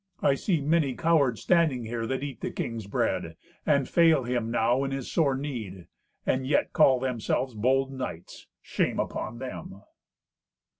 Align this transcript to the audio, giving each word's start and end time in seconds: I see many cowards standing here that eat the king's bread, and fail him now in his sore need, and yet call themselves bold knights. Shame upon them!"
I 0.23 0.33
see 0.33 0.61
many 0.61 0.95
cowards 0.95 1.41
standing 1.41 1.85
here 1.85 2.07
that 2.07 2.23
eat 2.23 2.41
the 2.41 2.49
king's 2.49 2.87
bread, 2.87 3.35
and 3.67 3.87
fail 3.87 4.23
him 4.23 4.49
now 4.49 4.83
in 4.83 4.89
his 4.89 5.11
sore 5.11 5.37
need, 5.37 5.85
and 6.25 6.47
yet 6.47 6.73
call 6.73 6.99
themselves 6.99 7.53
bold 7.53 7.91
knights. 7.91 8.47
Shame 8.63 8.99
upon 8.99 9.37
them!" 9.37 9.83